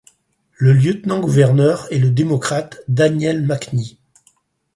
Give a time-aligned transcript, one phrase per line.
[0.55, 3.99] Le lieutenant-gouverneur est le démocrate Daniel McKee.